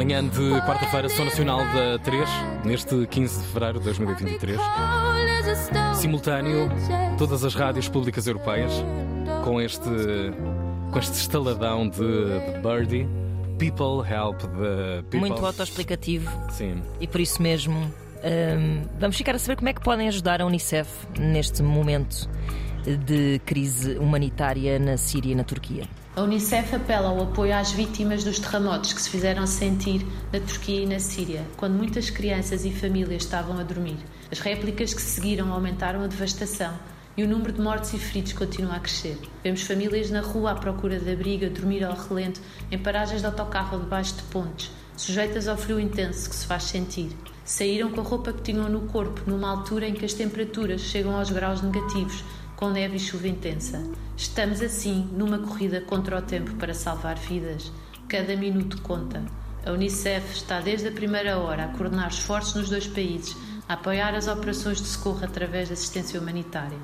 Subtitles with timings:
[0.00, 2.26] Manhã de quarta-feira, São Nacional da 3,
[2.64, 4.58] neste 15 de fevereiro de 2023.
[5.96, 6.70] Simultâneo,
[7.18, 8.72] todas as rádios públicas europeias,
[9.44, 9.90] com este,
[10.90, 13.06] com este estaladão de, de Birdie.
[13.58, 15.20] People help the people.
[15.20, 16.80] Muito autoexplicativo Sim.
[16.98, 17.92] e por isso mesmo
[18.24, 22.28] hum, vamos ficar a saber como é que podem ajudar a Unicef neste momento
[22.84, 25.84] de crise humanitária na Síria e na Turquia.
[26.16, 30.82] A Unicef apela ao apoio às vítimas dos terremotos que se fizeram sentir na Turquia
[30.82, 33.98] e na Síria, quando muitas crianças e famílias estavam a dormir.
[34.30, 36.74] As réplicas que se seguiram aumentaram a devastação
[37.16, 39.18] e o número de mortos e feridos continua a crescer.
[39.42, 43.26] Vemos famílias na rua à procura de abrigo, a dormir ao relento, em paragens de
[43.26, 47.10] autocarro debaixo de pontes, sujeitas ao frio intenso que se faz sentir.
[47.44, 51.16] Saíram com a roupa que tinham no corpo, numa altura em que as temperaturas chegam
[51.16, 52.24] aos graus negativos,
[52.56, 53.82] com neve e chuva intensa.
[54.16, 57.72] Estamos assim numa corrida contra o tempo para salvar vidas.
[58.06, 59.24] Cada minuto conta.
[59.64, 63.36] A Unicef está desde a primeira hora a coordenar esforços nos dois países,
[63.68, 66.78] a apoiar as operações de socorro através da assistência humanitária.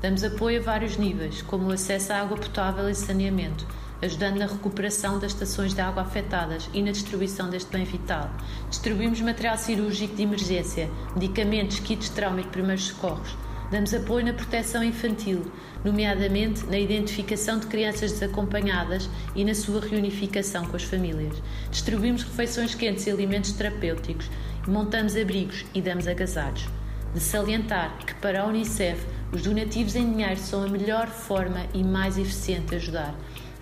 [0.00, 3.66] Damos apoio a vários níveis, como o acesso à água potável e saneamento,
[4.02, 8.30] ajudando na recuperação das estações de água afetadas e na distribuição deste bem vital.
[8.68, 13.36] Distribuímos material cirúrgico de emergência, medicamentos, kits de trauma e de primeiros socorros.
[13.70, 15.50] Damos apoio na proteção infantil,
[15.84, 21.42] nomeadamente na identificação de crianças desacompanhadas e na sua reunificação com as famílias.
[21.70, 24.30] Distribuímos refeições quentes e alimentos terapêuticos,
[24.68, 26.68] montamos abrigos e damos agasalhos.
[27.12, 31.82] De salientar que para a Unicef os donativos em dinheiro são a melhor forma e
[31.82, 33.14] mais eficiente de ajudar.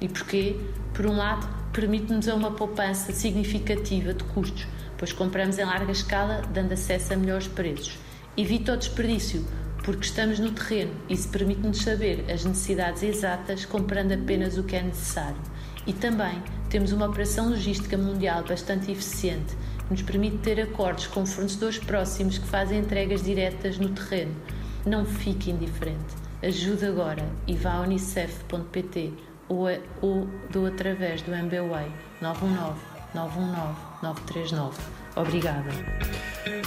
[0.04, 0.54] E porquê?
[0.92, 4.66] Por um lado, permite-nos uma poupança significativa de custos,
[4.98, 7.98] pois compramos em larga escala, dando acesso a melhores preços.
[8.36, 9.46] Evita o desperdício,
[9.82, 14.76] porque estamos no terreno e isso permite-nos saber as necessidades exatas, comprando apenas o que
[14.76, 15.40] é necessário.
[15.86, 21.24] E também temos uma operação logística mundial bastante eficiente, que nos permite ter acordos com
[21.24, 24.36] fornecedores próximos que fazem entregas diretas no terreno.
[24.84, 26.14] Não fique indiferente.
[26.42, 29.68] Ajude agora e vá a unicef.pt ou,
[30.00, 31.90] ou do através do MBWay
[32.20, 32.80] 919
[33.14, 34.78] 919 939.
[35.16, 35.70] Obrigada.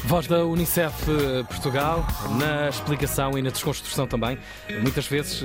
[0.06, 1.06] Voz da Unicef
[1.50, 2.06] Portugal,
[2.40, 4.40] na explicação e na desconstrução também.
[4.82, 5.44] Muitas vezes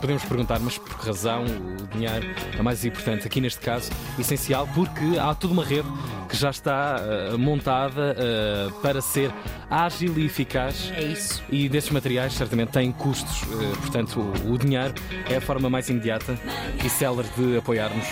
[0.00, 2.26] podemos perguntar, mas por que razão o dinheiro
[2.58, 3.26] é mais importante?
[3.26, 5.88] Aqui neste caso, essencial, porque há toda uma rede
[6.28, 9.32] que já está eh, montada eh, para ser
[9.70, 10.90] ágil e eficaz.
[10.96, 11.42] É isso.
[11.50, 14.94] E desses materiais certamente têm custos, eh, portanto, o, o dinheiro
[15.28, 16.38] é a forma mais imediata
[16.82, 18.06] e célere de apoiarmos.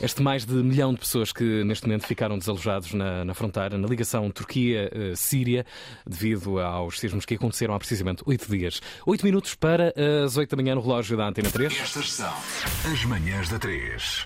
[0.00, 3.76] Eh, este mais de milhão de pessoas que neste momento ficaram desalojados na, na fronteira,
[3.76, 5.66] na ligação Turquia-Síria,
[6.06, 8.80] devido aos sismos que aconteceram há precisamente oito dias.
[9.06, 9.92] Oito minutos para
[10.24, 11.72] as oito da manhã no relógio da Antena 3.
[11.80, 12.32] Estas são
[12.92, 14.22] as manhãs da 3.